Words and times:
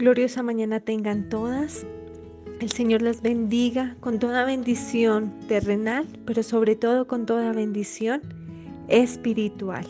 Gloriosa 0.00 0.42
mañana 0.42 0.80
tengan 0.80 1.28
todas. 1.28 1.86
El 2.58 2.72
Señor 2.72 3.02
las 3.02 3.20
bendiga 3.20 3.96
con 4.00 4.18
toda 4.18 4.46
bendición 4.46 5.30
terrenal, 5.46 6.06
pero 6.24 6.42
sobre 6.42 6.74
todo 6.74 7.06
con 7.06 7.26
toda 7.26 7.52
bendición 7.52 8.22
espiritual. 8.88 9.84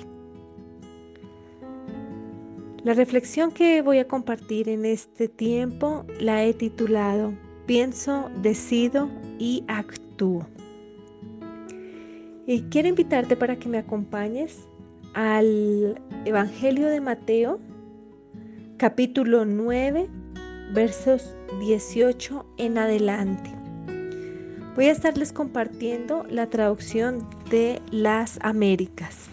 La 2.82 2.94
reflexión 2.94 3.52
que 3.52 3.82
voy 3.82 3.98
a 3.98 4.08
compartir 4.08 4.68
en 4.68 4.84
este 4.84 5.28
tiempo 5.28 6.04
la 6.18 6.44
he 6.44 6.54
titulado 6.54 7.32
Pienso, 7.66 8.32
decido 8.42 9.08
y 9.38 9.62
actúo. 9.68 10.44
Y 12.48 12.62
quiero 12.62 12.88
invitarte 12.88 13.36
para 13.36 13.54
que 13.54 13.68
me 13.68 13.78
acompañes 13.78 14.66
al 15.14 16.00
Evangelio 16.24 16.88
de 16.88 17.00
Mateo, 17.00 17.60
capítulo 18.80 19.44
9, 19.44 20.08
versos 20.72 21.36
18 21.60 22.46
en 22.56 22.78
adelante. 22.78 23.54
Voy 24.74 24.86
a 24.86 24.92
estarles 24.92 25.34
compartiendo 25.34 26.24
la 26.30 26.48
traducción 26.48 27.28
de 27.50 27.82
las 27.90 28.38
Américas 28.40 29.28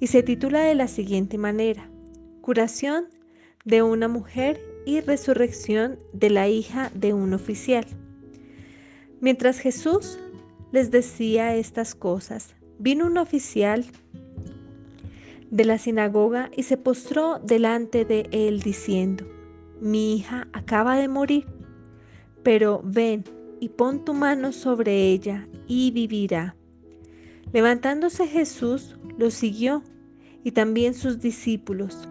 y 0.00 0.06
se 0.06 0.22
titula 0.22 0.62
de 0.62 0.74
la 0.74 0.88
siguiente 0.88 1.36
manera, 1.36 1.90
Curación 2.40 3.08
de 3.66 3.82
una 3.82 4.08
mujer 4.08 4.58
y 4.86 5.00
resurrección 5.00 5.98
de 6.14 6.30
la 6.30 6.48
hija 6.48 6.90
de 6.94 7.12
un 7.12 7.34
oficial. 7.34 7.84
Mientras 9.20 9.58
Jesús 9.58 10.18
les 10.72 10.90
decía 10.90 11.54
estas 11.54 11.94
cosas, 11.94 12.54
vino 12.78 13.04
un 13.04 13.18
oficial 13.18 13.84
de 15.54 15.64
la 15.64 15.78
sinagoga 15.78 16.50
y 16.56 16.64
se 16.64 16.76
postró 16.76 17.38
delante 17.38 18.04
de 18.04 18.28
él 18.32 18.60
diciendo, 18.60 19.24
mi 19.80 20.16
hija 20.16 20.48
acaba 20.52 20.96
de 20.96 21.06
morir, 21.06 21.46
pero 22.42 22.80
ven 22.82 23.22
y 23.60 23.68
pon 23.68 24.04
tu 24.04 24.14
mano 24.14 24.50
sobre 24.50 25.12
ella 25.12 25.46
y 25.68 25.92
vivirá. 25.92 26.56
Levantándose 27.52 28.26
Jesús 28.26 28.98
lo 29.16 29.30
siguió 29.30 29.84
y 30.42 30.50
también 30.50 30.92
sus 30.92 31.20
discípulos. 31.20 32.08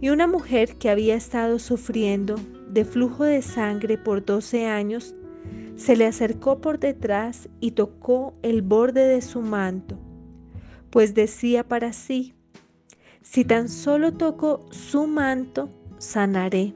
Y 0.00 0.08
una 0.08 0.26
mujer 0.26 0.76
que 0.76 0.90
había 0.90 1.14
estado 1.14 1.60
sufriendo 1.60 2.34
de 2.68 2.84
flujo 2.84 3.22
de 3.22 3.42
sangre 3.42 3.96
por 3.96 4.24
doce 4.24 4.66
años, 4.66 5.14
se 5.76 5.94
le 5.94 6.04
acercó 6.04 6.60
por 6.60 6.80
detrás 6.80 7.48
y 7.60 7.70
tocó 7.70 8.34
el 8.42 8.62
borde 8.62 9.06
de 9.06 9.22
su 9.22 9.40
manto, 9.40 9.96
pues 10.90 11.14
decía 11.14 11.62
para 11.62 11.92
sí, 11.92 12.35
si 13.30 13.44
tan 13.44 13.68
solo 13.68 14.12
toco 14.12 14.64
su 14.70 15.06
manto, 15.06 15.68
sanaré. 15.98 16.74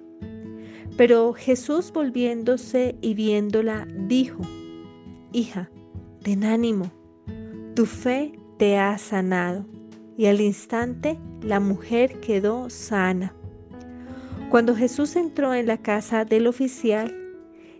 Pero 0.96 1.32
Jesús 1.32 1.92
volviéndose 1.92 2.96
y 3.00 3.14
viéndola, 3.14 3.86
dijo, 4.08 4.42
Hija, 5.32 5.70
ten 6.22 6.44
ánimo, 6.44 6.90
tu 7.74 7.86
fe 7.86 8.32
te 8.58 8.76
ha 8.78 8.98
sanado. 8.98 9.64
Y 10.18 10.26
al 10.26 10.40
instante 10.40 11.18
la 11.40 11.60
mujer 11.60 12.20
quedó 12.20 12.68
sana. 12.68 13.32
Cuando 14.50 14.74
Jesús 14.74 15.16
entró 15.16 15.54
en 15.54 15.66
la 15.66 15.78
casa 15.78 16.24
del 16.24 16.46
oficial 16.46 17.16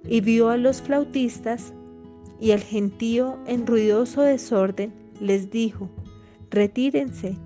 y 0.08 0.22
vio 0.22 0.48
a 0.48 0.56
los 0.56 0.80
flautistas 0.80 1.74
y 2.40 2.52
al 2.52 2.60
gentío 2.60 3.38
en 3.46 3.66
ruidoso 3.66 4.22
desorden, 4.22 4.94
les 5.20 5.50
dijo, 5.50 5.90
retírense 6.50 7.36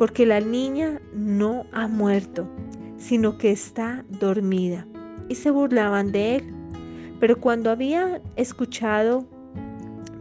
porque 0.00 0.24
la 0.24 0.40
niña 0.40 0.98
no 1.12 1.66
ha 1.72 1.86
muerto, 1.86 2.48
sino 2.96 3.36
que 3.36 3.50
está 3.50 4.02
dormida. 4.08 4.86
Y 5.28 5.34
se 5.34 5.50
burlaban 5.50 6.10
de 6.10 6.36
él. 6.36 6.54
Pero 7.20 7.38
cuando 7.38 7.70
había 7.70 8.22
escuchado, 8.34 9.26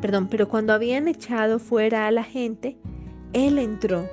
perdón, 0.01 0.27
pero 0.29 0.49
cuando 0.49 0.73
habían 0.73 1.07
echado 1.07 1.59
fuera 1.59 2.07
a 2.07 2.11
la 2.11 2.25
gente, 2.25 2.75
él 3.31 3.57
entró 3.57 4.05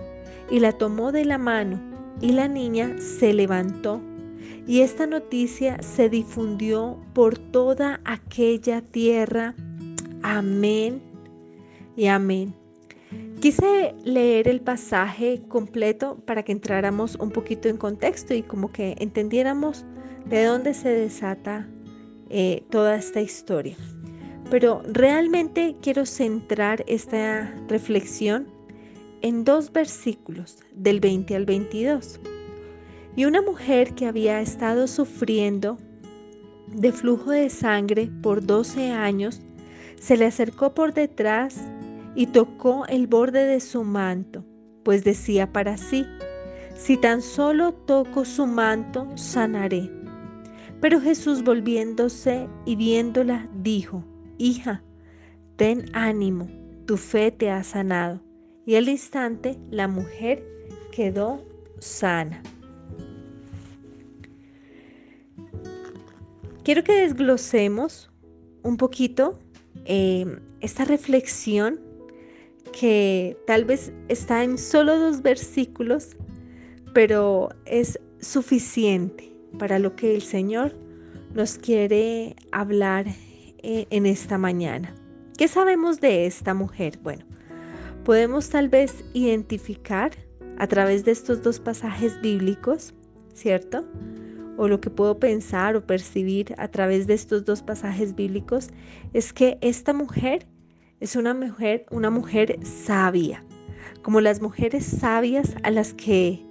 y 0.52 0.60
la 0.60 0.70
tomó 0.70 1.10
de 1.10 1.24
la 1.24 1.36
mano 1.36 1.80
y 2.20 2.30
la 2.30 2.46
niña 2.46 3.00
se 3.00 3.32
levantó. 3.32 4.00
Y 4.68 4.82
esta 4.82 5.08
noticia 5.08 5.82
se 5.82 6.08
difundió 6.08 6.96
por 7.12 7.38
toda 7.38 8.00
aquella 8.04 8.82
tierra. 8.82 9.56
Amén 10.22 11.02
y 11.96 12.06
amén. 12.06 12.54
Quise 13.40 13.94
leer 14.04 14.48
el 14.48 14.60
pasaje 14.60 15.42
completo 15.48 16.16
para 16.26 16.42
que 16.42 16.52
entráramos 16.52 17.16
un 17.16 17.30
poquito 17.30 17.68
en 17.68 17.76
contexto 17.76 18.34
y 18.34 18.42
como 18.42 18.72
que 18.72 18.96
entendiéramos 18.98 19.84
de 20.24 20.44
dónde 20.44 20.74
se 20.74 20.88
desata 20.88 21.68
eh, 22.30 22.64
toda 22.70 22.96
esta 22.96 23.20
historia. 23.20 23.76
Pero 24.50 24.82
realmente 24.86 25.76
quiero 25.82 26.06
centrar 26.06 26.84
esta 26.86 27.54
reflexión 27.68 28.48
en 29.22 29.44
dos 29.44 29.72
versículos, 29.72 30.58
del 30.72 31.00
20 31.00 31.36
al 31.36 31.46
22. 31.46 32.20
Y 33.16 33.24
una 33.24 33.42
mujer 33.42 33.94
que 33.94 34.06
había 34.06 34.40
estado 34.40 34.86
sufriendo 34.86 35.78
de 36.68 36.92
flujo 36.92 37.30
de 37.30 37.50
sangre 37.50 38.10
por 38.22 38.44
12 38.44 38.90
años, 38.90 39.40
se 40.00 40.16
le 40.16 40.26
acercó 40.26 40.74
por 40.74 40.92
detrás 40.92 41.60
y 42.16 42.26
tocó 42.26 42.86
el 42.86 43.06
borde 43.06 43.44
de 43.44 43.60
su 43.60 43.84
manto, 43.84 44.44
pues 44.82 45.04
decía 45.04 45.52
para 45.52 45.76
sí, 45.76 46.06
si 46.74 46.96
tan 46.96 47.22
solo 47.22 47.72
toco 47.72 48.24
su 48.24 48.46
manto, 48.46 49.06
sanaré. 49.16 49.90
Pero 50.80 51.00
Jesús 51.00 51.44
volviéndose 51.44 52.48
y 52.64 52.76
viéndola, 52.76 53.48
dijo, 53.62 54.02
Hija, 54.38 54.82
ten 55.56 55.86
ánimo, 55.92 56.48
tu 56.86 56.96
fe 56.96 57.30
te 57.30 57.50
ha 57.50 57.62
sanado. 57.62 58.20
Y 58.64 58.74
al 58.76 58.88
instante 58.88 59.58
la 59.70 59.86
mujer 59.86 60.44
quedó 60.92 61.44
sana. 61.78 62.42
Quiero 66.64 66.82
que 66.82 66.94
desglosemos 66.94 68.10
un 68.62 68.76
poquito 68.76 69.38
eh, 69.84 70.40
esta 70.60 70.84
reflexión 70.84 71.85
que 72.78 73.38
tal 73.46 73.64
vez 73.64 73.90
está 74.08 74.44
en 74.44 74.58
solo 74.58 74.98
dos 74.98 75.22
versículos, 75.22 76.14
pero 76.92 77.48
es 77.64 77.98
suficiente 78.20 79.32
para 79.58 79.78
lo 79.78 79.96
que 79.96 80.14
el 80.14 80.20
Señor 80.20 80.76
nos 81.32 81.56
quiere 81.56 82.36
hablar 82.52 83.06
eh, 83.62 83.86
en 83.88 84.04
esta 84.04 84.36
mañana. 84.36 84.94
¿Qué 85.38 85.48
sabemos 85.48 86.00
de 86.00 86.26
esta 86.26 86.52
mujer? 86.52 86.98
Bueno, 87.02 87.24
podemos 88.04 88.50
tal 88.50 88.68
vez 88.68 89.04
identificar 89.14 90.10
a 90.58 90.66
través 90.66 91.04
de 91.04 91.12
estos 91.12 91.42
dos 91.42 91.58
pasajes 91.58 92.20
bíblicos, 92.20 92.94
¿cierto? 93.32 93.86
O 94.58 94.68
lo 94.68 94.82
que 94.82 94.90
puedo 94.90 95.18
pensar 95.18 95.76
o 95.76 95.86
percibir 95.86 96.54
a 96.58 96.68
través 96.68 97.06
de 97.06 97.14
estos 97.14 97.46
dos 97.46 97.62
pasajes 97.62 98.14
bíblicos 98.14 98.68
es 99.14 99.32
que 99.32 99.56
esta 99.62 99.94
mujer 99.94 100.46
es 101.00 101.16
una 101.16 101.34
mujer, 101.34 101.86
una 101.90 102.10
mujer 102.10 102.58
sabia, 102.64 103.44
como 104.02 104.20
las 104.20 104.40
mujeres 104.40 104.84
sabias 104.84 105.54
a 105.62 105.70
las 105.70 105.92
que 105.92 106.42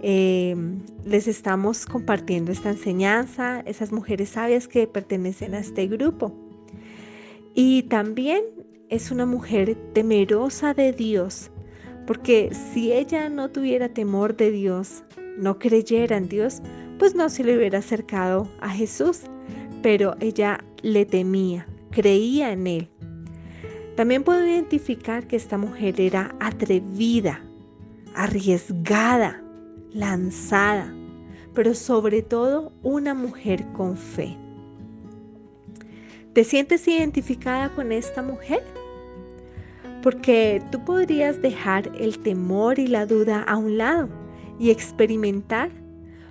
em, 0.00 0.80
les 1.04 1.26
estamos 1.28 1.86
compartiendo 1.86 2.52
esta 2.52 2.70
enseñanza, 2.70 3.60
esas 3.66 3.92
mujeres 3.92 4.30
sabias 4.30 4.68
que 4.68 4.86
pertenecen 4.86 5.54
a 5.54 5.58
este 5.58 5.86
grupo. 5.86 6.32
Y 7.54 7.84
también 7.84 8.42
es 8.88 9.10
una 9.10 9.26
mujer 9.26 9.76
temerosa 9.92 10.74
de 10.74 10.92
Dios, 10.92 11.50
porque 12.06 12.50
si 12.52 12.92
ella 12.92 13.28
no 13.28 13.50
tuviera 13.50 13.88
temor 13.88 14.36
de 14.36 14.50
Dios, 14.50 15.04
no 15.38 15.58
creyera 15.58 16.16
en 16.16 16.28
Dios, 16.28 16.62
pues 16.98 17.14
no 17.14 17.28
se 17.28 17.44
le 17.44 17.56
hubiera 17.56 17.78
acercado 17.78 18.48
a 18.60 18.70
Jesús, 18.70 19.22
pero 19.82 20.14
ella 20.20 20.64
le 20.82 21.04
temía, 21.06 21.66
creía 21.90 22.52
en 22.52 22.66
Él. 22.66 22.88
También 23.96 24.24
puedo 24.24 24.44
identificar 24.44 25.26
que 25.26 25.36
esta 25.36 25.56
mujer 25.56 26.00
era 26.00 26.34
atrevida, 26.40 27.40
arriesgada, 28.14 29.42
lanzada, 29.92 30.92
pero 31.54 31.74
sobre 31.74 32.22
todo 32.22 32.72
una 32.82 33.14
mujer 33.14 33.64
con 33.72 33.96
fe. 33.96 34.36
¿Te 36.32 36.42
sientes 36.42 36.88
identificada 36.88 37.68
con 37.68 37.92
esta 37.92 38.20
mujer? 38.20 38.64
Porque 40.02 40.60
tú 40.72 40.84
podrías 40.84 41.40
dejar 41.40 41.92
el 41.96 42.18
temor 42.18 42.80
y 42.80 42.88
la 42.88 43.06
duda 43.06 43.42
a 43.44 43.56
un 43.56 43.78
lado 43.78 44.08
y 44.58 44.70
experimentar 44.70 45.70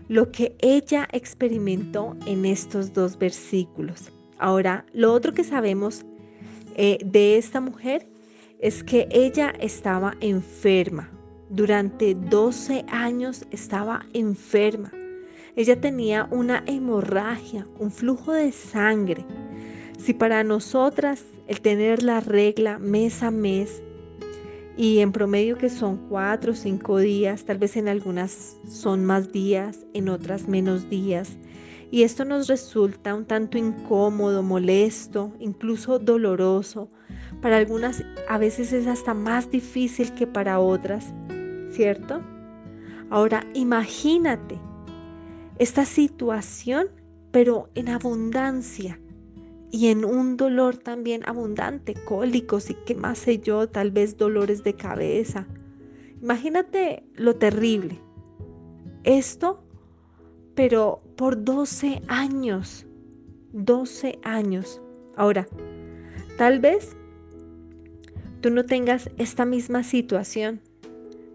lo 0.10 0.32
que 0.32 0.56
ella 0.60 1.08
experimentó 1.14 2.18
en 2.26 2.46
estos 2.46 2.92
dos 2.92 3.18
versículos. 3.18 4.12
Ahora, 4.38 4.86
lo 4.92 5.14
otro 5.14 5.32
que 5.32 5.46
sabemos 5.46 6.06
eh, 6.76 7.00
de 7.04 7.38
esta 7.38 7.62
mujer 7.62 8.08
es 8.60 8.84
que 8.84 9.08
ella 9.12 9.54
estaba 9.60 10.16
enferma. 10.22 11.10
Durante 11.50 12.16
12 12.16 12.86
años 12.88 13.46
estaba 13.52 14.06
enferma. 14.14 14.92
Ella 15.56 15.80
tenía 15.80 16.28
una 16.32 16.64
hemorragia, 16.66 17.68
un 17.78 17.92
flujo 17.92 18.32
de 18.32 18.52
sangre. 18.52 19.26
Si 20.00 20.14
para 20.14 20.44
nosotras 20.44 21.24
el 21.48 21.62
tener 21.62 22.04
la 22.04 22.22
regla 22.22 22.80
mes 22.80 23.22
a 23.22 23.32
mes 23.32 23.84
y 24.76 25.00
en 25.00 25.12
promedio 25.12 25.58
que 25.58 25.70
son 25.70 25.98
cuatro 26.10 26.54
o 26.54 26.56
cinco 26.56 26.98
días, 26.98 27.46
tal 27.46 27.60
vez 27.60 27.78
en 27.78 27.88
algunas 27.88 28.58
son 28.68 29.06
más 29.06 29.32
días, 29.32 29.86
en 29.94 30.10
otras 30.10 30.48
menos 30.48 30.90
días, 30.90 31.38
y 31.94 32.02
esto 32.02 32.26
nos 32.26 32.48
resulta 32.48 33.14
un 33.14 33.26
tanto 33.26 33.60
incómodo, 33.60 34.42
molesto, 34.42 35.32
incluso 35.40 36.00
doloroso. 36.00 36.90
Para 37.40 37.58
algunas 37.58 38.04
a 38.28 38.40
veces 38.40 38.74
es 38.74 38.88
hasta 38.88 39.14
más 39.14 39.52
difícil 39.52 40.12
que 40.16 40.26
para 40.26 40.60
otras, 40.60 41.14
¿cierto? 41.70 42.20
Ahora 43.12 43.46
imagínate 43.54 44.60
esta 45.60 45.86
situación, 45.86 46.88
pero 47.30 47.70
en 47.76 47.90
abundancia 47.90 49.00
y 49.70 49.90
en 49.90 50.04
un 50.04 50.36
dolor 50.36 50.78
también 50.78 51.22
abundante, 51.28 51.94
cólicos 51.94 52.72
y 52.72 52.74
qué 52.74 52.96
más 52.96 53.20
sé 53.20 53.38
yo, 53.38 53.70
tal 53.70 53.92
vez 53.92 54.18
dolores 54.18 54.64
de 54.64 54.74
cabeza. 54.74 55.46
Imagínate 56.24 57.06
lo 57.14 57.36
terrible. 57.36 58.00
Esto, 59.04 59.63
pero 60.56 61.02
por 61.16 61.44
12 61.44 62.02
años, 62.08 62.86
12 63.54 64.20
años. 64.24 64.82
Ahora, 65.16 65.48
tal 66.38 66.60
vez 66.60 66.96
tú 68.42 68.50
no 68.50 68.66
tengas 68.66 69.10
esta 69.18 69.46
misma 69.46 69.84
situación. 69.84 70.62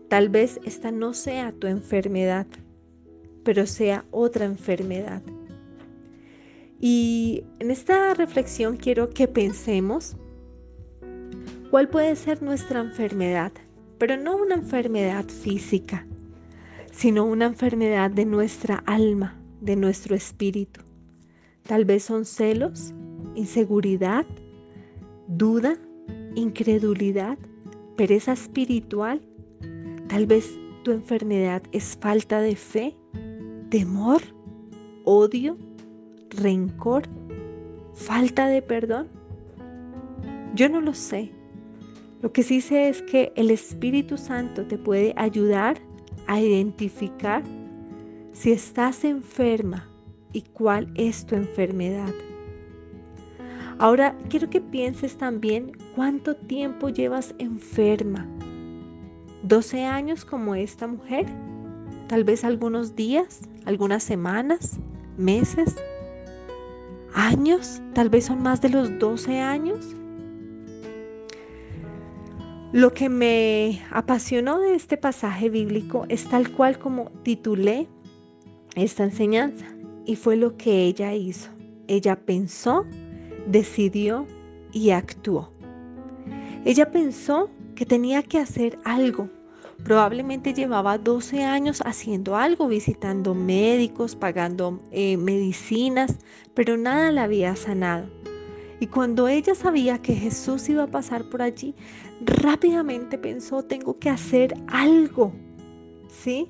Tal 0.09 0.29
vez 0.29 0.61
esta 0.65 0.91
no 0.91 1.13
sea 1.13 1.53
tu 1.53 1.67
enfermedad 1.67 2.47
pero 3.49 3.65
sea 3.65 4.05
otra 4.11 4.45
enfermedad. 4.45 5.23
Y 6.79 7.45
en 7.61 7.71
esta 7.71 8.13
reflexión 8.13 8.77
quiero 8.77 9.09
que 9.09 9.27
pensemos 9.27 10.19
cuál 11.71 11.89
puede 11.89 12.15
ser 12.17 12.43
nuestra 12.43 12.81
enfermedad, 12.81 13.53
pero 13.97 14.19
no 14.19 14.37
una 14.37 14.57
enfermedad 14.57 15.25
física, 15.25 16.07
sino 16.99 17.25
una 17.25 17.47
enfermedad 17.47 18.11
de 18.11 18.25
nuestra 18.25 18.83
alma, 18.85 19.41
de 19.61 19.77
nuestro 19.77 20.17
espíritu. 20.17 20.81
Tal 21.63 21.85
vez 21.85 22.03
son 22.03 22.25
celos, 22.25 22.93
inseguridad, 23.37 24.27
duda, 25.29 25.79
incredulidad, 26.35 27.39
pereza 27.97 28.33
espiritual. 28.33 29.23
Tal 30.09 30.27
vez 30.27 30.59
tu 30.83 30.91
enfermedad 30.91 31.63
es 31.71 31.97
falta 32.01 32.41
de 32.41 32.57
fe 32.57 32.97
temor, 33.71 34.21
odio, 35.05 35.57
rencor, 36.31 37.05
falta 37.95 38.49
de 38.49 38.61
perdón? 38.61 39.07
Yo 40.57 40.69
no 40.69 40.81
lo 40.81 40.95
sé. 40.95 41.31
Lo 42.23 42.33
que 42.33 42.43
sí 42.43 42.61
sé 42.61 42.89
es 42.89 43.03
que 43.03 43.33
el 43.37 43.53
Espíritu 43.53 44.17
Santo 44.17 44.67
te 44.67 44.79
puede 44.79 45.15
ayudar 45.17 45.81
a 46.29 46.41
identificar 46.41 47.43
si 48.33 48.53
estás 48.53 49.03
enferma 49.03 49.89
y 50.33 50.43
cuál 50.43 50.93
es 50.95 51.27
tu 51.27 51.35
enfermedad. 51.35 52.15
Ahora 53.79 54.17
quiero 54.29 54.51
que 54.51 54.61
pienses 54.61 55.17
también 55.17 55.73
cuánto 55.97 56.37
tiempo 56.37 56.91
llevas 56.91 57.35
enferma. 57.39 58.27
¿12 59.47 59.85
años 59.85 60.25
como 60.25 60.55
esta 60.55 60.87
mujer? 60.87 61.27
Tal 62.09 62.25
vez 62.25 62.45
algunos 62.45 62.95
días, 62.95 63.41
algunas 63.65 64.03
semanas, 64.03 64.79
meses, 65.17 65.77
años, 67.15 67.81
tal 67.95 68.11
vez 68.11 68.27
son 68.27 68.43
más 68.43 68.61
de 68.61 68.69
los 68.69 68.99
12 68.99 69.41
años. 69.41 69.95
Lo 72.73 72.93
que 72.93 73.09
me 73.09 73.83
apasionó 73.91 74.61
de 74.61 74.75
este 74.75 74.97
pasaje 74.97 75.49
bíblico 75.49 76.05
es 76.09 76.29
tal 76.29 76.53
cual 76.53 76.79
como 76.79 77.11
titulé 77.23 77.89
esta 78.75 79.05
enseñanza 79.05 79.67
y 80.05 80.17
fue 80.17 80.37
lo 80.37 80.57
que 80.57 80.85
ella 80.85 81.15
hizo. 81.15 81.51
Ella 81.87 82.17
pensó, 82.17 82.85
decidió 83.47 84.27
y 84.73 84.91
actuó. 84.91 85.51
Ella 86.65 86.91
pensó 86.91 87.51
que 87.75 87.87
tenía 87.87 88.23
que 88.23 88.39
hacer 88.39 88.79
algo 88.85 89.31
Probablemente 89.85 90.55
llevaba 90.55 90.99
12 90.99 91.45
años 91.45 91.83
haciendo 91.85 92.37
algo, 92.37 92.67
visitando 92.67 93.35
médicos, 93.35 94.17
pagando 94.17 94.81
eh, 94.91 95.17
medicinas, 95.17 96.19
pero 96.55 96.77
nada 96.77 97.13
la 97.13 97.25
había 97.25 97.55
sanado. 97.55 98.09
Y 98.81 98.87
cuando 98.87 99.27
ella 99.29 99.55
sabía 99.55 100.01
que 100.01 100.15
Jesús 100.15 100.69
iba 100.69 100.85
a 100.85 100.91
pasar 100.91 101.29
por 101.29 101.43
allí, 101.43 101.75
rápidamente 102.21 103.19
pensó, 103.19 103.63
tengo 103.65 103.99
que 103.99 104.11
hacer 104.11 104.55
algo. 104.69 105.33
¿Sí? 106.09 106.47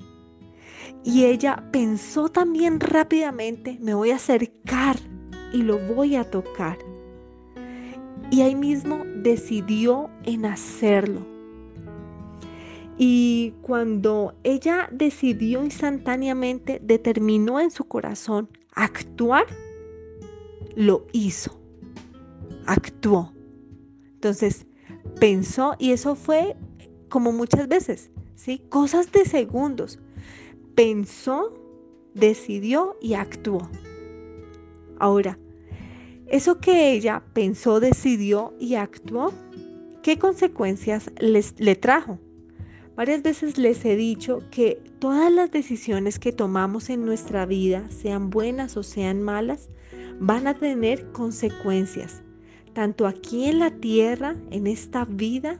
Y 1.03 1.25
ella 1.25 1.63
pensó 1.71 2.29
también 2.29 2.79
rápidamente, 2.79 3.77
me 3.81 3.93
voy 3.93 4.11
a 4.11 4.17
acercar 4.17 4.97
y 5.53 5.63
lo 5.63 5.79
voy 5.79 6.15
a 6.15 6.29
tocar. 6.29 6.77
Y 8.31 8.41
ahí 8.41 8.55
mismo 8.55 9.03
decidió 9.15 10.09
en 10.23 10.45
hacerlo. 10.45 11.25
Y 12.97 13.53
cuando 13.61 14.35
ella 14.43 14.89
decidió 14.91 15.63
instantáneamente, 15.63 16.79
determinó 16.83 17.59
en 17.59 17.71
su 17.71 17.85
corazón 17.85 18.49
actuar, 18.75 19.45
lo 20.75 21.07
hizo. 21.13 21.58
Actuó. 22.69 23.33
Entonces, 24.13 24.67
pensó 25.19 25.75
y 25.79 25.91
eso 25.91 26.13
fue 26.13 26.55
como 27.09 27.31
muchas 27.31 27.67
veces, 27.67 28.11
¿sí? 28.35 28.61
Cosas 28.69 29.11
de 29.11 29.25
segundos. 29.25 29.97
Pensó, 30.75 31.51
decidió 32.13 32.95
y 33.01 33.15
actuó. 33.15 33.67
Ahora, 34.99 35.39
eso 36.27 36.59
que 36.59 36.91
ella 36.91 37.23
pensó, 37.33 37.79
decidió 37.79 38.53
y 38.59 38.75
actuó, 38.75 39.33
¿qué 40.03 40.19
consecuencias 40.19 41.09
les, 41.19 41.59
le 41.59 41.75
trajo? 41.75 42.19
Varias 42.95 43.23
veces 43.23 43.57
les 43.57 43.83
he 43.83 43.95
dicho 43.95 44.43
que 44.51 44.79
todas 44.99 45.33
las 45.33 45.49
decisiones 45.49 46.19
que 46.19 46.33
tomamos 46.33 46.91
en 46.91 47.03
nuestra 47.03 47.47
vida, 47.47 47.89
sean 47.89 48.29
buenas 48.29 48.77
o 48.77 48.83
sean 48.83 49.23
malas, 49.23 49.69
van 50.19 50.45
a 50.45 50.53
tener 50.53 51.11
consecuencias, 51.13 52.21
tanto 52.73 53.07
aquí 53.07 53.45
en 53.45 53.59
la 53.59 53.71
tierra, 53.71 54.35
en 54.51 54.67
esta 54.67 55.05
vida, 55.05 55.59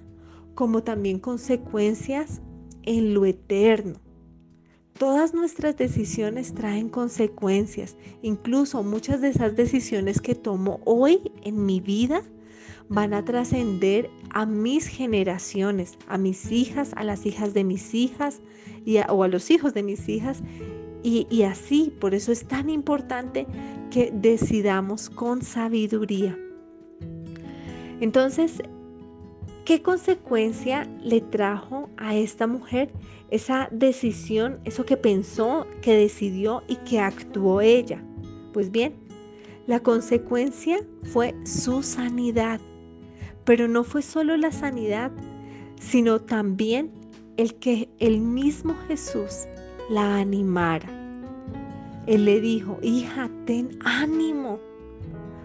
como 0.55 0.83
también 0.83 1.19
consecuencias 1.19 2.41
en 2.83 3.13
lo 3.13 3.25
eterno. 3.25 3.99
Todas 4.97 5.33
nuestras 5.33 5.77
decisiones 5.77 6.53
traen 6.53 6.89
consecuencias, 6.89 7.95
incluso 8.21 8.83
muchas 8.83 9.21
de 9.21 9.29
esas 9.29 9.55
decisiones 9.55 10.19
que 10.19 10.35
tomo 10.35 10.81
hoy 10.83 11.31
en 11.43 11.65
mi 11.65 11.79
vida 11.79 12.21
van 12.89 13.13
a 13.13 13.23
trascender 13.23 14.09
a 14.31 14.45
mis 14.45 14.87
generaciones, 14.87 15.97
a 16.07 16.17
mis 16.17 16.51
hijas, 16.51 16.91
a 16.97 17.05
las 17.05 17.25
hijas 17.25 17.53
de 17.53 17.63
mis 17.63 17.93
hijas 17.93 18.41
y 18.83 18.97
o 18.97 19.23
a 19.23 19.29
los 19.29 19.51
hijos 19.51 19.73
de 19.73 19.83
mis 19.83 20.09
hijas. 20.09 20.41
Y, 21.03 21.27
y 21.29 21.43
así, 21.43 21.93
por 22.01 22.13
eso 22.13 22.33
es 22.33 22.45
tan 22.45 22.69
importante 22.69 23.47
que 23.89 24.11
decidamos 24.13 25.09
con 25.09 25.41
sabiduría. 25.41 26.37
Entonces, 28.01 28.62
¿qué 29.65 29.82
consecuencia 29.82 30.88
le 31.03 31.22
trajo 31.22 31.89
a 31.98 32.15
esta 32.15 32.48
mujer 32.48 32.91
esa 33.29 33.68
decisión, 33.72 34.60
eso 34.65 34.86
que 34.86 34.98
pensó, 34.98 35.68
que 35.82 35.96
decidió 35.96 36.63
y 36.68 36.77
que 36.77 37.00
actuó 37.00 37.62
ella? 37.62 38.03
Pues 38.53 38.72
bien, 38.72 38.96
la 39.68 39.82
consecuencia 39.82 40.79
fue 41.03 41.36
su 41.46 41.84
sanidad. 41.84 42.60
Pero 43.44 43.68
no 43.68 43.84
fue 43.84 44.01
solo 44.01 44.38
la 44.38 44.51
sanidad, 44.51 45.12
sino 45.79 46.20
también 46.20 46.91
el 47.38 47.56
que 47.56 47.89
el 48.00 48.20
mismo 48.20 48.75
Jesús 48.88 49.46
la 49.89 50.18
animara. 50.18 50.89
Él 52.08 52.25
le 52.25 52.41
dijo, 52.41 52.79
hija, 52.82 53.29
ten 53.46 53.77
ánimo. 53.86 54.60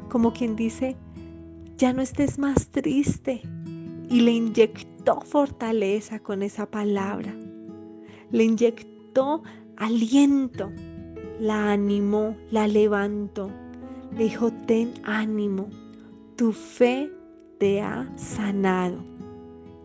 Como 0.08 0.32
quien 0.32 0.56
dice, 0.56 0.96
ya 1.76 1.92
no 1.92 2.02
estés 2.02 2.38
más 2.38 2.68
triste. 2.68 3.42
Y 4.08 4.20
le 4.20 4.32
inyectó 4.32 5.20
fortaleza 5.22 6.20
con 6.20 6.42
esa 6.42 6.66
palabra. 6.66 7.34
Le 8.30 8.44
inyectó 8.44 9.42
aliento. 9.76 10.70
La 11.40 11.72
animó, 11.72 12.36
la 12.50 12.68
levantó. 12.68 13.50
Le 14.16 14.24
dijo, 14.24 14.52
ten 14.66 14.92
ánimo. 15.02 15.68
Tu 16.36 16.52
fe 16.52 17.10
te 17.58 17.80
ha 17.80 18.10
sanado 18.16 18.98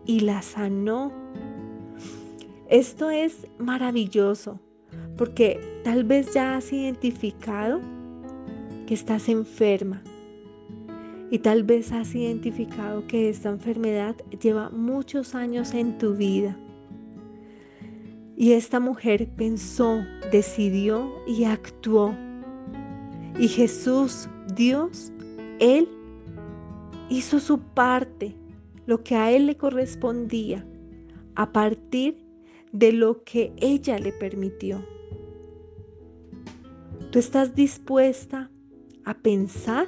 y 0.04 0.20
la 0.20 0.42
sanó. 0.42 1.12
Esto 2.68 3.10
es 3.10 3.46
maravilloso 3.58 4.60
porque 5.16 5.60
tal 5.84 6.04
vez 6.04 6.32
ya 6.34 6.56
has 6.56 6.72
identificado 6.72 7.80
que 8.86 8.94
estás 8.94 9.28
enferma 9.28 10.02
y 11.30 11.38
tal 11.38 11.62
vez 11.62 11.92
has 11.92 12.14
identificado 12.14 13.06
que 13.06 13.28
esta 13.28 13.50
enfermedad 13.50 14.16
lleva 14.40 14.70
muchos 14.70 15.34
años 15.34 15.74
en 15.74 15.96
tu 15.96 16.14
vida. 16.14 16.56
Y 18.36 18.52
esta 18.52 18.80
mujer 18.80 19.28
pensó, 19.36 20.02
decidió 20.32 21.12
y 21.26 21.44
actuó. 21.44 22.14
Y 23.38 23.46
Jesús, 23.48 24.28
Dios, 24.56 25.12
Él 25.60 25.88
hizo 27.10 27.38
su 27.38 27.60
parte, 27.60 28.34
lo 28.86 29.04
que 29.04 29.14
a 29.14 29.30
Él 29.30 29.46
le 29.46 29.56
correspondía, 29.56 30.66
a 31.36 31.52
partir 31.52 32.18
de 32.72 32.92
lo 32.92 33.22
que 33.22 33.52
ella 33.58 33.98
le 33.98 34.12
permitió. 34.12 34.84
¿Tú 37.12 37.18
estás 37.18 37.54
dispuesta 37.54 38.50
a 39.04 39.14
pensar 39.14 39.86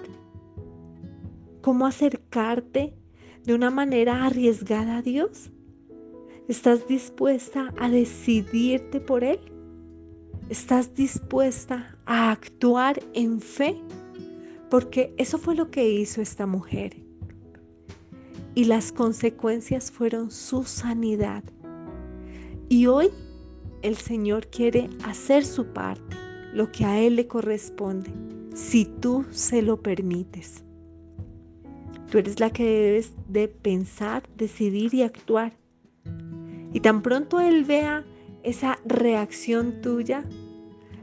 cómo 1.62 1.86
acercarte 1.86 2.94
de 3.44 3.54
una 3.54 3.70
manera 3.70 4.26
arriesgada 4.26 4.98
a 4.98 5.02
Dios? 5.02 5.50
¿Estás 6.48 6.86
dispuesta 6.86 7.72
a 7.78 7.88
decidirte 7.88 9.00
por 9.00 9.24
Él? 9.24 9.40
¿Estás 10.50 10.94
dispuesta 10.94 11.96
a 12.04 12.30
actuar 12.30 13.02
en 13.14 13.40
fe? 13.40 13.80
Porque 14.68 15.14
eso 15.16 15.38
fue 15.38 15.54
lo 15.54 15.70
que 15.70 15.88
hizo 15.88 16.20
esta 16.20 16.46
mujer. 16.46 16.96
Y 18.54 18.64
las 18.64 18.92
consecuencias 18.92 19.90
fueron 19.90 20.30
su 20.30 20.64
sanidad. 20.64 21.42
Y 22.68 22.86
hoy 22.86 23.08
el 23.82 23.96
Señor 23.96 24.48
quiere 24.48 24.90
hacer 25.04 25.44
su 25.44 25.66
parte 25.72 26.16
lo 26.52 26.70
que 26.70 26.84
a 26.84 27.00
Él 27.00 27.16
le 27.16 27.26
corresponde, 27.26 28.10
si 28.54 28.84
tú 28.84 29.24
se 29.30 29.62
lo 29.62 29.80
permites. 29.80 30.64
Tú 32.12 32.18
eres 32.18 32.40
la 32.40 32.50
que 32.50 32.62
debes 32.62 33.14
de 33.26 33.48
pensar, 33.48 34.22
decidir 34.36 34.92
y 34.92 35.00
actuar. 35.00 35.54
Y 36.74 36.80
tan 36.80 37.00
pronto 37.00 37.40
Él 37.40 37.64
vea 37.64 38.04
esa 38.42 38.78
reacción 38.84 39.80
tuya, 39.80 40.22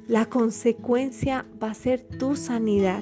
la 0.07 0.27
consecuencia 0.27 1.47
va 1.61 1.71
a 1.71 1.73
ser 1.73 2.03
tu 2.03 2.35
sanidad 2.35 3.01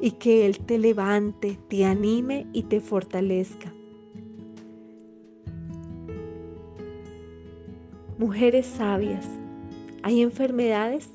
y 0.00 0.10
que 0.12 0.46
Él 0.46 0.58
te 0.58 0.78
levante, 0.78 1.60
te 1.68 1.84
anime 1.84 2.48
y 2.52 2.64
te 2.64 2.80
fortalezca. 2.80 3.72
Mujeres 8.18 8.66
sabias, 8.66 9.28
hay 10.02 10.22
enfermedades 10.22 11.08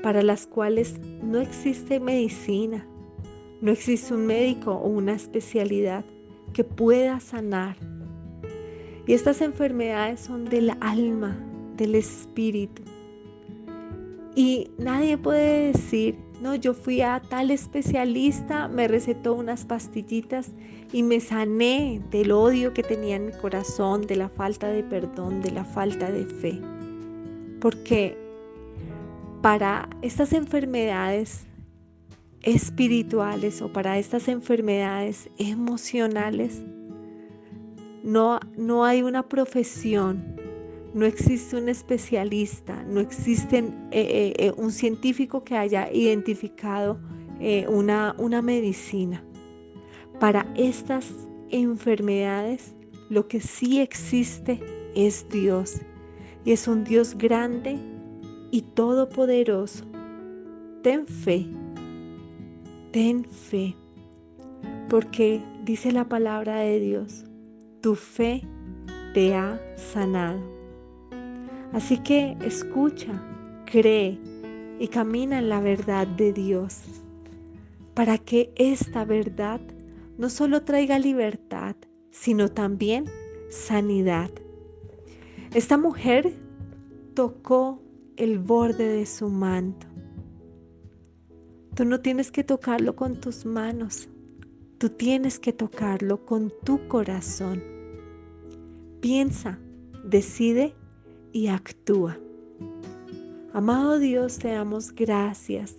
para 0.00 0.22
las 0.22 0.46
cuales 0.46 1.00
no 1.24 1.40
existe 1.40 1.98
medicina, 1.98 2.86
no 3.66 3.72
existe 3.72 4.14
un 4.14 4.26
médico 4.26 4.70
o 4.74 4.86
una 4.86 5.14
especialidad 5.14 6.04
que 6.52 6.62
pueda 6.62 7.18
sanar. 7.18 7.76
Y 9.08 9.12
estas 9.12 9.40
enfermedades 9.40 10.20
son 10.20 10.44
del 10.44 10.70
alma, 10.80 11.36
del 11.76 11.96
espíritu. 11.96 12.84
Y 14.36 14.70
nadie 14.78 15.18
puede 15.18 15.72
decir, 15.72 16.16
no, 16.40 16.54
yo 16.54 16.74
fui 16.74 17.00
a 17.00 17.20
tal 17.28 17.50
especialista, 17.50 18.68
me 18.68 18.86
recetó 18.86 19.34
unas 19.34 19.64
pastillitas 19.64 20.52
y 20.92 21.02
me 21.02 21.18
sané 21.18 22.00
del 22.12 22.30
odio 22.30 22.72
que 22.72 22.84
tenía 22.84 23.16
en 23.16 23.26
mi 23.26 23.32
corazón, 23.32 24.06
de 24.06 24.14
la 24.14 24.28
falta 24.28 24.68
de 24.68 24.84
perdón, 24.84 25.42
de 25.42 25.50
la 25.50 25.64
falta 25.64 26.08
de 26.12 26.24
fe. 26.24 26.60
Porque 27.60 28.16
para 29.42 29.88
estas 30.02 30.32
enfermedades 30.32 31.48
espirituales 32.46 33.60
o 33.60 33.70
para 33.72 33.98
estas 33.98 34.28
enfermedades 34.28 35.28
emocionales, 35.36 36.62
no, 38.02 38.40
no 38.56 38.84
hay 38.84 39.02
una 39.02 39.28
profesión, 39.28 40.36
no 40.94 41.04
existe 41.04 41.56
un 41.56 41.68
especialista, 41.68 42.82
no 42.84 43.00
existe 43.00 43.58
eh, 43.58 43.64
eh, 43.90 44.32
eh, 44.38 44.52
un 44.56 44.70
científico 44.70 45.44
que 45.44 45.56
haya 45.56 45.92
identificado 45.92 46.98
una, 47.68 48.14
una 48.16 48.40
medicina. 48.40 49.22
Para 50.18 50.46
estas 50.56 51.12
enfermedades, 51.50 52.74
lo 53.10 53.28
que 53.28 53.40
sí 53.40 53.78
existe 53.80 54.58
es 54.94 55.28
Dios. 55.28 55.82
Y 56.46 56.52
es 56.52 56.66
un 56.66 56.82
Dios 56.82 57.14
grande, 57.18 57.78
y 58.50 58.62
todopoderoso, 58.62 59.84
ten 60.82 61.06
fe, 61.06 61.46
ten 62.92 63.24
fe, 63.24 63.74
porque 64.88 65.42
dice 65.64 65.92
la 65.92 66.08
palabra 66.08 66.60
de 66.60 66.80
Dios, 66.80 67.24
tu 67.80 67.94
fe 67.94 68.42
te 69.14 69.34
ha 69.34 69.60
sanado. 69.76 70.40
Así 71.72 71.98
que 71.98 72.36
escucha, 72.44 73.12
cree 73.64 74.18
y 74.78 74.88
camina 74.88 75.38
en 75.38 75.48
la 75.48 75.60
verdad 75.60 76.06
de 76.06 76.32
Dios, 76.32 76.82
para 77.94 78.18
que 78.18 78.52
esta 78.56 79.04
verdad 79.04 79.60
no 80.18 80.30
solo 80.30 80.62
traiga 80.62 80.98
libertad, 80.98 81.76
sino 82.10 82.48
también 82.48 83.04
sanidad. 83.50 84.30
Esta 85.54 85.76
mujer 85.76 86.32
tocó 87.14 87.82
el 88.16 88.38
borde 88.38 88.88
de 88.88 89.06
su 89.06 89.28
manto. 89.28 89.86
Tú 91.76 91.84
no 91.84 92.00
tienes 92.00 92.30
que 92.30 92.42
tocarlo 92.42 92.96
con 92.96 93.20
tus 93.20 93.44
manos, 93.44 94.08
tú 94.78 94.88
tienes 94.88 95.38
que 95.38 95.52
tocarlo 95.52 96.24
con 96.24 96.50
tu 96.64 96.88
corazón. 96.88 97.62
Piensa, 99.02 99.58
decide 100.02 100.74
y 101.32 101.48
actúa. 101.48 102.16
Amado 103.52 103.98
Dios, 103.98 104.38
te 104.38 104.52
damos 104.52 104.90
gracias 104.94 105.76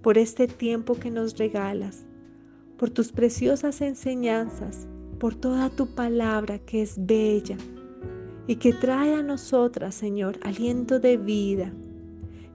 por 0.00 0.16
este 0.16 0.46
tiempo 0.46 0.94
que 0.94 1.10
nos 1.10 1.36
regalas, 1.36 2.06
por 2.76 2.90
tus 2.90 3.10
preciosas 3.10 3.80
enseñanzas, 3.80 4.86
por 5.18 5.34
toda 5.34 5.70
tu 5.70 5.92
palabra 5.92 6.60
que 6.60 6.82
es 6.82 7.04
bella 7.04 7.56
y 8.46 8.54
que 8.56 8.72
trae 8.72 9.14
a 9.14 9.24
nosotras, 9.24 9.96
Señor, 9.96 10.38
aliento 10.44 11.00
de 11.00 11.16
vida, 11.16 11.72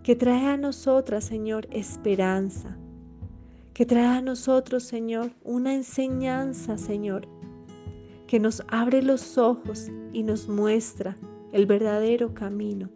que 0.04 0.16
trae 0.16 0.46
a 0.46 0.58
nosotras, 0.58 1.26
Señor, 1.26 1.68
esperanza, 1.72 2.78
que 3.74 3.86
trae 3.86 4.06
a 4.06 4.22
nosotros, 4.22 4.84
Señor, 4.84 5.32
una 5.44 5.74
enseñanza, 5.74 6.78
Señor, 6.78 7.28
que 8.26 8.40
nos 8.40 8.64
abre 8.68 9.02
los 9.02 9.38
ojos 9.38 9.92
y 10.14 10.24
nos 10.24 10.50
muestra 10.50 11.18
el 11.52 11.66
verdadero 11.66 12.34
camino. 12.34 12.90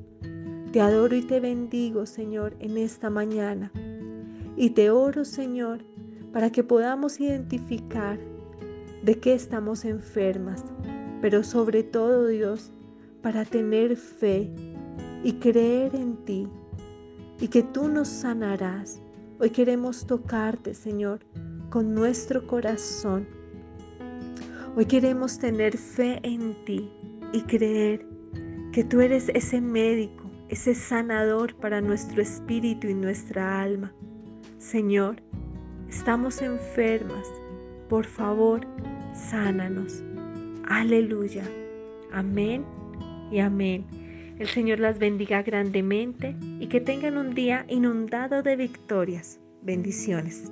Te 0.71 0.81
adoro 0.81 1.15
y 1.15 1.21
te 1.21 1.39
bendigo, 1.39 2.05
Señor, 2.05 2.55
en 2.59 2.77
esta 2.77 3.09
mañana. 3.09 3.71
Y 4.55 4.71
te 4.71 4.89
oro, 4.89 5.25
Señor, 5.25 5.83
para 6.31 6.51
que 6.51 6.63
podamos 6.63 7.19
identificar 7.19 8.19
de 9.03 9.19
qué 9.19 9.33
estamos 9.33 9.85
enfermas, 9.85 10.63
pero 11.21 11.43
sobre 11.43 11.83
todo, 11.83 12.27
Dios, 12.27 12.71
para 13.21 13.45
tener 13.45 13.95
fe 13.97 14.49
y 15.23 15.33
creer 15.33 15.95
en 15.95 16.15
ti 16.25 16.47
y 17.41 17.47
que 17.47 17.63
tú 17.63 17.87
nos 17.87 18.07
sanarás. 18.07 19.01
Hoy 19.39 19.49
queremos 19.49 20.05
tocarte, 20.05 20.75
Señor, 20.75 21.25
con 21.71 21.95
nuestro 21.95 22.45
corazón. 22.45 23.27
Hoy 24.77 24.85
queremos 24.85 25.39
tener 25.39 25.75
fe 25.75 26.19
en 26.21 26.63
ti 26.63 26.89
y 27.33 27.41
creer 27.41 28.05
que 28.71 28.83
tú 28.83 29.01
eres 29.01 29.29
ese 29.33 29.59
médico, 29.59 30.29
ese 30.49 30.75
sanador 30.75 31.55
para 31.55 31.81
nuestro 31.81 32.21
espíritu 32.21 32.87
y 32.87 32.93
nuestra 32.93 33.59
alma. 33.61 33.91
Señor, 34.59 35.21
estamos 35.89 36.43
enfermas. 36.43 37.27
Por 37.89 38.05
favor, 38.05 38.61
sánanos. 39.13 40.03
Aleluya. 40.67 41.43
Amén 42.13 42.63
y 43.31 43.39
amén. 43.39 44.00
El 44.41 44.47
Señor 44.47 44.79
las 44.79 44.97
bendiga 44.97 45.43
grandemente 45.43 46.35
y 46.59 46.65
que 46.65 46.81
tengan 46.81 47.19
un 47.19 47.35
día 47.35 47.63
inundado 47.67 48.41
de 48.41 48.55
victorias. 48.55 49.39
Bendiciones. 49.61 50.51